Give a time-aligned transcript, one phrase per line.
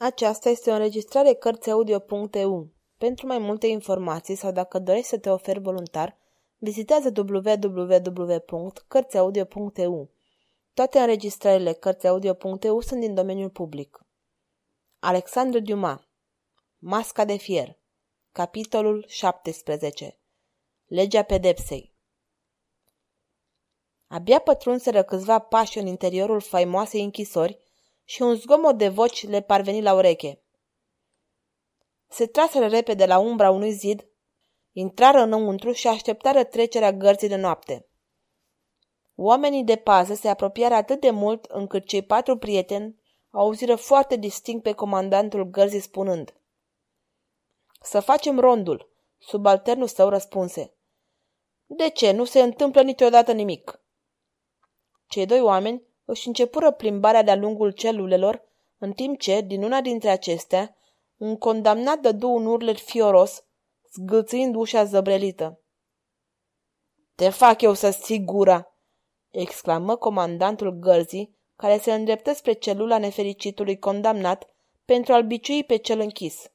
[0.00, 2.68] Aceasta este o înregistrare Cărțiaudio.eu.
[2.98, 6.18] Pentru mai multe informații sau dacă dorești să te oferi voluntar,
[6.58, 10.10] vizitează www.cărțiaudio.eu.
[10.74, 14.06] Toate înregistrările Cărțiaudio.eu sunt din domeniul public.
[14.98, 16.00] Alexandru Dumas
[16.78, 17.78] Masca de fier
[18.32, 20.18] Capitolul 17
[20.86, 21.94] Legea pedepsei
[24.06, 27.66] Abia pătrunseră câțiva pași în interiorul faimoasei închisori
[28.08, 30.42] și un zgomot de voci le parveni la ureche.
[32.06, 34.08] Se traseră repede la umbra unui zid,
[34.72, 37.88] intrară înăuntru și așteptară trecerea gărții de noapte.
[39.14, 44.62] Oamenii de pază se apropiară atât de mult încât cei patru prieteni auziră foarte distinct
[44.62, 46.34] pe comandantul gărzii spunând
[47.80, 50.74] Să facem rondul, subalternul său răspunse.
[51.66, 52.10] De ce?
[52.10, 53.80] Nu se întâmplă niciodată nimic.
[55.06, 58.42] Cei doi oameni își începură plimbarea de-a lungul celulelor,
[58.78, 60.76] în timp ce, din una dintre acestea,
[61.16, 63.44] un condamnat dădu un urlet fioros,
[63.92, 65.60] zgâlțâind ușa zăbrelită.
[67.14, 68.74] Te fac eu să ții gura!"
[69.30, 74.46] exclamă comandantul gărzii, care se îndreptă spre celula nefericitului condamnat
[74.84, 76.50] pentru a-l biciui pe cel închis.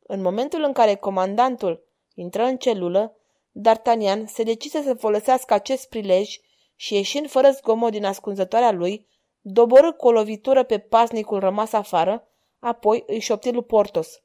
[0.00, 1.84] În momentul în care comandantul
[2.14, 3.16] intră în celulă,
[3.52, 6.40] D'Artagnan se decise să folosească acest prilej
[6.80, 9.06] și ieșind fără zgomot din ascunzătoarea lui,
[9.40, 12.28] doborâ cu o lovitură pe pasnicul rămas afară,
[12.58, 14.22] apoi îi șopti lui Portos.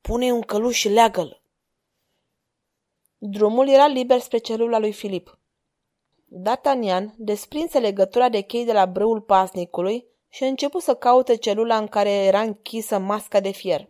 [0.00, 1.42] Pune un căluș și leagă-l.
[3.18, 5.38] Drumul era liber spre celula lui Filip.
[6.42, 11.86] D'Artagnan desprinse legătura de chei de la brâul pasnicului și început să caute celula în
[11.86, 13.88] care era închisă masca de fier.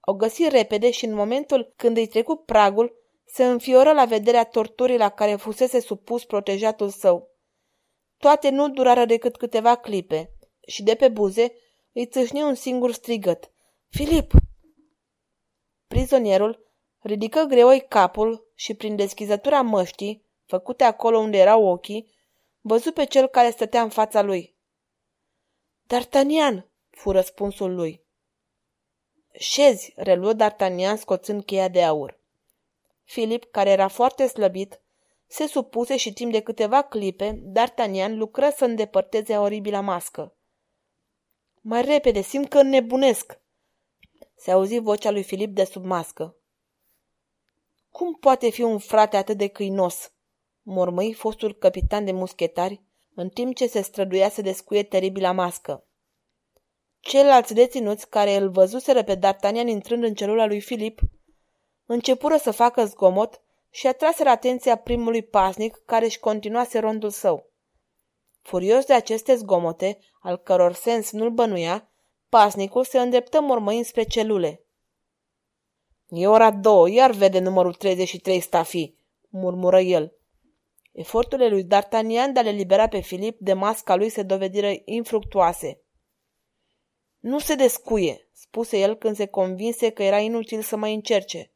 [0.00, 4.96] O găsi repede și în momentul când îi trecu pragul, se înfioră la vederea torturii
[4.96, 7.30] la care fusese supus protejatul său.
[8.16, 10.32] Toate nu durară decât câteva clipe
[10.66, 11.54] și de pe buze
[11.92, 13.50] îi țâșni un singur strigăt.
[13.88, 14.32] Filip!
[15.86, 16.64] Prizonierul
[16.98, 22.12] ridică greoi capul și prin deschizătura măștii, făcute acolo unde erau ochii,
[22.60, 24.56] văzu pe cel care stătea în fața lui.
[25.86, 26.66] D'Artagnan!
[26.90, 28.04] fu răspunsul lui.
[29.32, 32.20] Șezi, reluă D'Artagnan scoțând cheia de aur.
[33.04, 34.80] Filip, care era foarte slăbit,
[35.26, 40.36] se supuse și timp de câteva clipe, D'Artagnan lucră să îndepărteze oribila mască.
[41.60, 43.40] Mai repede, simt că înnebunesc!"
[44.36, 46.36] Se auzi vocea lui Filip de sub mască.
[47.90, 50.12] Cum poate fi un frate atât de câinos?"
[50.62, 52.82] mormăi fostul capitan de muschetari,
[53.14, 55.86] în timp ce se străduia să descuie teribila mască.
[57.00, 61.00] Ceilalți deținuți care îl văzuseră pe D'Artagnan intrând în celula lui Filip
[61.86, 63.40] începură să facă zgomot
[63.70, 67.52] și atraseră atenția primului pasnic care își continuase rondul său.
[68.42, 71.88] Furios de aceste zgomote, al căror sens nu-l bănuia,
[72.28, 74.64] pasnicul se îndreptă mormăind spre celule.
[76.08, 78.94] E ora două, iar vede numărul 33 stafi,
[79.28, 80.16] murmură el.
[80.92, 85.80] Eforturile lui D'Artagnan de a le libera pe Filip de masca lui se dovediră infructuoase.
[87.18, 91.53] Nu se descuie, spuse el când se convinse că era inutil să mai încerce.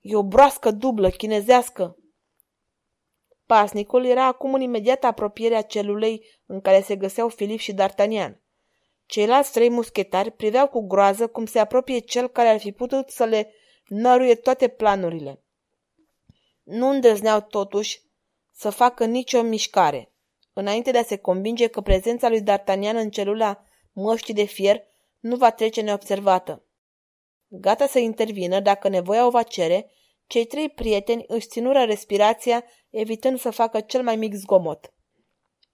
[0.00, 1.96] E o broască dublă, chinezească.
[3.46, 8.40] Pasnicul era acum în imediată apropiere a celulei în care se găseau Filip și D'Artagnan.
[9.06, 13.24] Ceilalți trei muschetari priveau cu groază cum se apropie cel care ar fi putut să
[13.24, 13.52] le
[13.86, 15.42] năruie toate planurile.
[16.62, 18.00] Nu îndrăzneau totuși
[18.52, 20.12] să facă nicio mișcare,
[20.52, 24.82] înainte de a se convinge că prezența lui D'Artagnan în celula măștii de fier
[25.18, 26.67] nu va trece neobservată.
[27.48, 29.90] Gata să intervină dacă nevoia o va cere,
[30.26, 34.92] cei trei prieteni își ținură respirația, evitând să facă cel mai mic zgomot.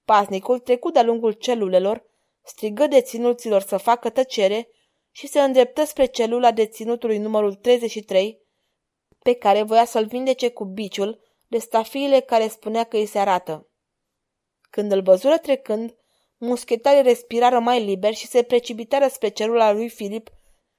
[0.04, 2.04] Pasnicul trecu de-a lungul celulelor,
[2.42, 4.68] strigă deținuților să facă tăcere
[5.10, 8.42] și se îndreptă spre celula deținutului numărul 33,
[9.18, 13.68] pe care voia să-l vindece cu biciul de stafiile care spunea că îi se arată.
[14.70, 15.96] Când îl văzură trecând,
[16.36, 20.30] muschetarii respirară mai liber și se precipitară spre celula lui Filip,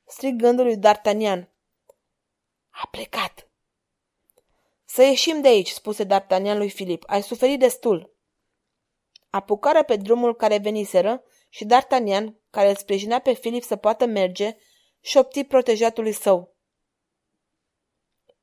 [0.06, 1.50] strigându-lui D'Artagnan.
[2.70, 3.50] A plecat!
[4.86, 7.04] Să ieșim de aici, spuse D'Artagnan lui Filip.
[7.08, 8.14] Ai suferit destul.
[9.30, 14.58] Apucară pe drumul care veniseră și D'Artagnan, care îl sprijinea pe Filip să poată merge,
[15.02, 16.56] șopti protejatului său.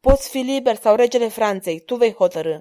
[0.01, 2.59] Poți fi liber sau regele Franței, tu vei hotărâ.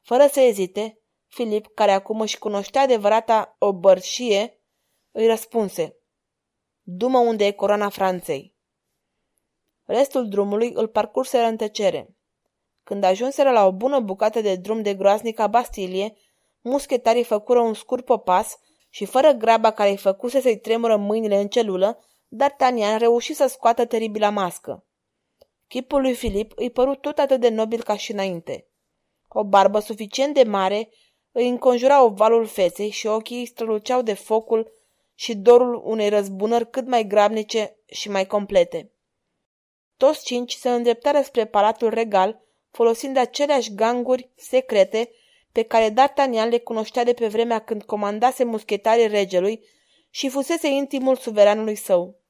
[0.00, 4.60] Fără să ezite, Filip, care acum își cunoștea adevărata obărșie,
[5.10, 6.01] îi răspunse.
[6.82, 8.54] Dumă unde e coroana Franței.
[9.84, 12.16] Restul drumului îl parcurseră în tăcere.
[12.84, 16.16] Când ajunseră la o bună bucată de drum de groaznica Bastilie,
[16.60, 18.58] muschetarii făcură un scurt popas
[18.88, 21.98] și fără graba care îi făcuse să-i tremură mâinile în celulă,
[22.36, 24.84] D'Artagnan reuși să scoată teribila mască.
[25.68, 28.66] Chipul lui Filip îi părut tot atât de nobil ca și înainte.
[29.28, 30.88] O barbă suficient de mare
[31.32, 34.72] îi înconjura ovalul feței și ochii îi străluceau de focul
[35.22, 38.90] și dorul unei răzbunări cât mai grabnice și mai complete.
[39.96, 42.40] Toți cinci se îndreptară spre palatul regal,
[42.70, 45.10] folosind aceleași ganguri secrete
[45.52, 49.64] pe care D'Artagnan le cunoștea de pe vremea când comandase muschetarii regelui
[50.10, 52.20] și fusese intimul suveranului său.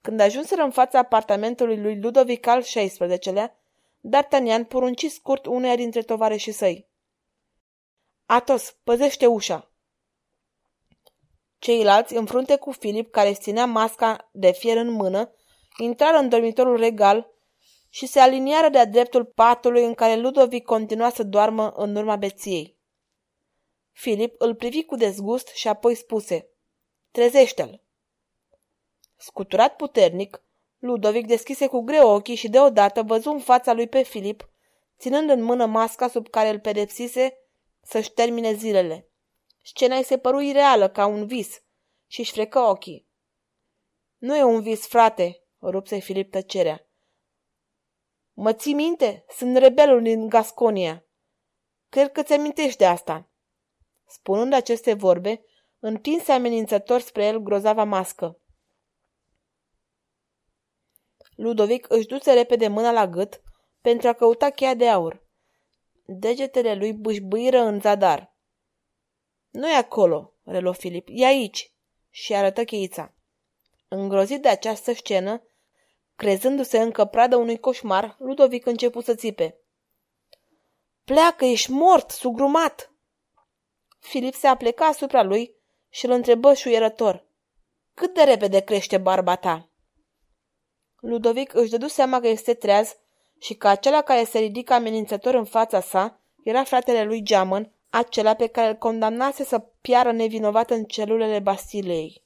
[0.00, 3.58] Când ajunseră în fața apartamentului lui Ludovic al XVI-lea,
[4.00, 6.88] D'Artagnan porunci scurt uneia dintre tovarășii săi.
[8.26, 9.73] Atos, păzește ușa!
[11.64, 15.32] Ceilalți, în frunte cu Filip, care ținea masca de fier în mână,
[15.78, 17.30] intrară în dormitorul regal
[17.88, 22.76] și se aliniară de-a dreptul patului în care Ludovic continua să doarmă în urma beției.
[23.92, 26.48] Filip îl privi cu dezgust și apoi spuse,
[27.10, 27.82] Trezește-l!
[29.16, 30.42] Scuturat puternic,
[30.78, 34.48] Ludovic deschise cu greu ochii și deodată văzu în fața lui pe Filip,
[34.98, 37.38] ținând în mână masca sub care îl pedepsise
[37.82, 39.08] să-și termine zilele.
[39.66, 41.62] Scena îi se păru ireală, ca un vis,
[42.06, 43.08] și își frecă ochii.
[44.16, 46.88] Nu e un vis, frate, rupse Filip tăcerea.
[48.32, 49.24] Mă ții minte?
[49.28, 51.06] Sunt rebelul din Gasconia.
[51.88, 53.30] Cred că ți-amintești de asta.
[54.06, 55.44] Spunând aceste vorbe,
[55.78, 58.40] întinse amenințător spre el grozava mască.
[61.36, 63.42] Ludovic își duse repede mâna la gât
[63.80, 65.26] pentru a căuta cheia de aur.
[66.06, 68.33] Degetele lui bâșbâiră în zadar.
[69.54, 71.72] Nu e acolo, relo Filip, e aici,
[72.10, 73.12] și arătă cheița.
[73.88, 75.42] Îngrozit de această scenă,
[76.16, 79.58] crezându-se încă pradă unui coșmar, Ludovic începu să țipe.
[81.04, 82.92] Pleacă, ești mort, sugrumat!
[83.98, 85.54] Filip se apleca asupra lui
[85.88, 87.24] și îl întrebă șuierător.
[87.94, 89.68] Cât de repede crește barba ta?
[91.00, 92.96] Ludovic își dădu seama că este treaz
[93.40, 98.34] și că acela care se ridică amenințător în fața sa era fratele lui Geamăn, acela
[98.34, 102.24] pe care îl condamnase să piară nevinovat în celulele Bastilei.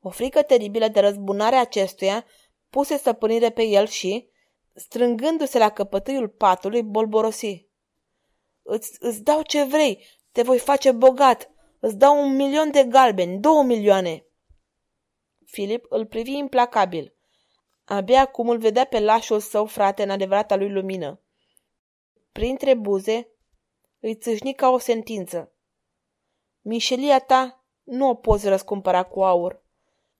[0.00, 2.24] O frică teribilă de răzbunare acestuia
[2.70, 4.28] puse stăpânire pe el și,
[4.74, 7.66] strângându-se la căpătâiul patului, bolborosi.
[8.62, 11.50] Îți, îți dau ce vrei, te voi face bogat,
[11.80, 14.26] îți dau un milion de galbeni, două milioane.
[15.44, 17.14] Filip îl privi implacabil.
[17.84, 21.20] Abia acum îl vedea pe lașul său frate în adevărata lui lumină.
[22.32, 23.32] Printre buze
[24.00, 25.52] îi țâșni ca o sentință.
[26.60, 29.62] Mișelia ta nu o poți răscumpăra cu aur.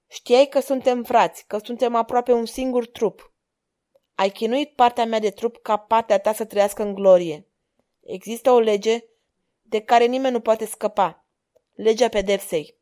[0.06, 3.32] Știai că suntem frați, că suntem aproape un singur trup.
[4.14, 7.46] Ai chinuit partea mea de trup ca partea ta să trăiască în glorie.
[8.00, 9.04] Există o lege
[9.62, 11.24] de care nimeni nu poate scăpa.
[11.74, 12.76] Legea pedepsei.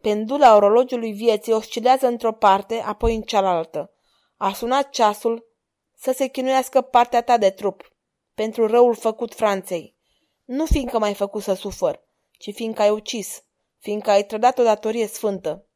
[0.00, 3.92] Pendula orologiului vieții oscilează într-o parte, apoi în cealaltă.
[4.36, 5.46] A sunat ceasul
[5.94, 7.91] să se chinuiască partea ta de trup,
[8.34, 9.96] pentru răul făcut Franței.
[10.44, 13.44] Nu fiindcă m-ai făcut să sufăr, ci fiindcă ai ucis,
[13.78, 15.66] fiindcă ai trădat o datorie sfântă.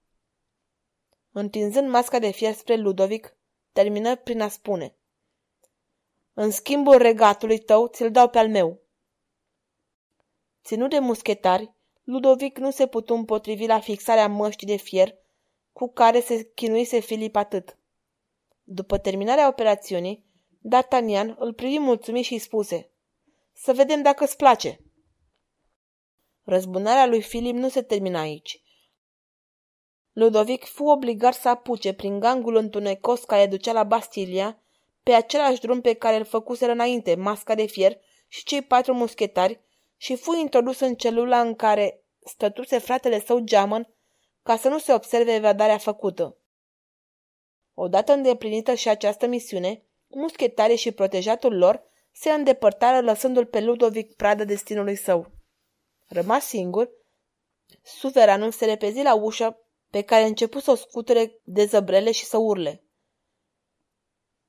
[1.32, 3.36] Întinzând masca de fier spre Ludovic,
[3.72, 4.96] termină prin a spune
[6.32, 8.80] În schimbul regatului tău, ți-l dau pe al meu.
[10.64, 11.74] Ținut de muschetari,
[12.04, 15.14] Ludovic nu se putu împotrivi la fixarea măștii de fier
[15.72, 17.78] cu care se chinuise Filip atât.
[18.62, 20.25] După terminarea operațiunii,
[20.68, 22.90] D'Artagnan îl privi mulțumit și îi spuse
[23.52, 24.80] Să vedem dacă îți place.
[26.42, 28.60] Răzbunarea lui Filip nu se termina aici.
[30.12, 34.62] Ludovic fu obligat să apuce prin gangul întunecos care ducea la Bastilia,
[35.02, 39.60] pe același drum pe care îl făcuseră înainte masca de fier și cei patru muschetari,
[39.96, 43.94] și fu introdus în celula în care stătuse fratele său geamăn
[44.42, 46.38] ca să nu se observe evadarea făcută.
[47.74, 51.82] Odată îndeplinită și această misiune, muschetarii și protejatul lor
[52.12, 55.32] se îndepărtară lăsându-l pe Ludovic pradă destinului său.
[56.06, 56.90] Rămas singur,
[57.82, 59.60] suveranul se repezi la ușă
[59.90, 62.84] pe care început să o scuture de zăbrele și să urle.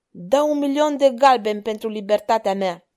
[0.10, 2.88] Dă un milion de galben pentru libertatea mea!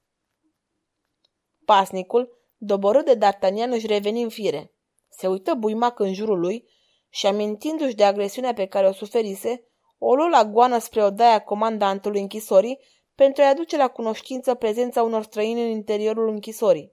[1.64, 4.75] Pasnicul, doborât de D'Artagnan, își reveni în fire.
[5.09, 6.69] Se uită buimac în jurul lui
[7.09, 9.70] și, amintindu-și de agresiunea pe care o suferise,
[10.02, 12.78] o luă la goană spre odaia comandantului închisorii
[13.14, 16.92] pentru a-i aduce la cunoștință prezența unor străini în interiorul închisorii.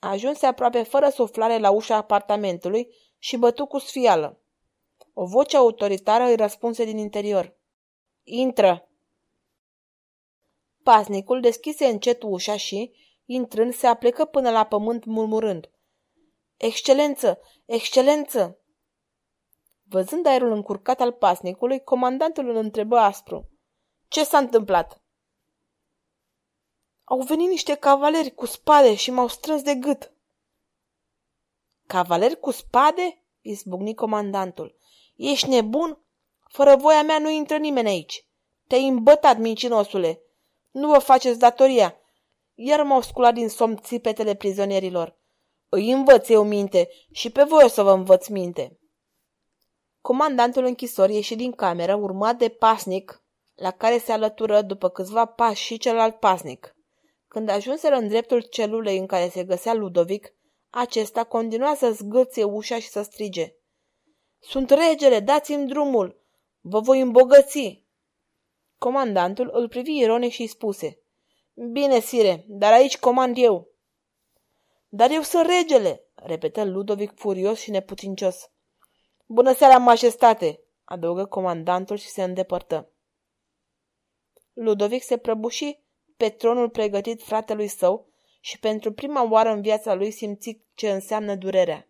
[0.00, 2.88] Ajunse aproape fără suflare la ușa apartamentului
[3.18, 4.40] și bătu cu sfială.
[5.14, 7.56] O voce autoritară îi răspunse din interior.
[8.22, 8.88] Intră!
[10.82, 12.92] Pasnicul deschise încet ușa și,
[13.24, 15.70] Intrând, se aplecă până la pământ murmurând.
[16.56, 17.40] Excelență!
[17.64, 18.61] Excelență!
[19.92, 23.50] Văzând aerul încurcat al pasnicului, comandantul îl întrebă aspru.
[24.08, 25.02] Ce s-a întâmplat?
[27.04, 30.12] Au venit niște cavaleri cu spade și m-au strâns de gât.
[31.86, 33.24] Cavaleri cu spade?
[33.40, 34.76] izbucni comandantul.
[35.16, 36.04] Ești nebun?
[36.48, 38.26] Fără voia mea nu intră nimeni aici.
[38.66, 40.20] Te-ai îmbătat, mincinosule.
[40.70, 41.96] Nu vă faceți datoria.
[42.54, 45.18] Iar m-au sculat din somn țipetele prizonierilor.
[45.68, 48.76] Îi învăț eu minte și pe voi o să vă învăț minte.
[50.02, 53.22] Comandantul închisorii ieși din cameră, urmat de pasnic,
[53.54, 56.76] la care se alătură după câțiva pași și celălalt pasnic.
[57.28, 60.34] Când ajunseră în dreptul celulei în care se găsea Ludovic,
[60.70, 63.54] acesta continua să zgâție ușa și să strige.
[64.38, 66.20] Sunt regele, dați-mi drumul!
[66.60, 67.84] Vă voi îmbogăți!
[68.78, 71.00] Comandantul îl privi ironic și spuse.
[71.72, 73.68] Bine, sire, dar aici comand eu.
[74.88, 78.51] Dar eu sunt regele, repetă Ludovic furios și neputincios.
[79.34, 82.92] Bună seara, majestate, adăugă comandantul și se îndepărtă.
[84.52, 85.78] Ludovic se prăbuși
[86.16, 88.08] pe tronul pregătit fratelui său
[88.40, 91.88] și pentru prima oară în viața lui simți ce înseamnă durerea.